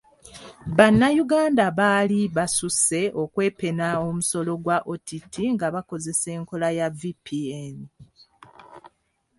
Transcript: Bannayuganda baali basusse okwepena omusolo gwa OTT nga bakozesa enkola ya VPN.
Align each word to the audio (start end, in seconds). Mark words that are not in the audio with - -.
Bannayuganda 0.77 1.65
baali 1.79 2.19
basusse 2.35 3.01
okwepena 3.21 3.87
omusolo 4.07 4.53
gwa 4.63 4.77
OTT 4.93 5.35
nga 5.55 5.67
bakozesa 5.75 6.27
enkola 6.37 6.67
ya 6.79 6.87
VPN. 6.99 7.77